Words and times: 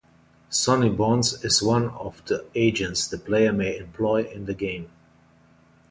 Sonny 0.49 0.89
Bonds 0.89 1.45
is 1.45 1.61
one 1.61 1.89
of 1.89 2.25
the 2.25 2.43
agents 2.55 3.07
the 3.07 3.19
player 3.19 3.53
may 3.53 3.77
employ 3.77 4.23
in 4.23 4.45
the 4.45 4.55
game. 4.55 4.89